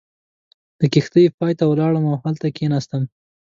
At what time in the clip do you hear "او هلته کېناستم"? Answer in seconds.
2.11-3.03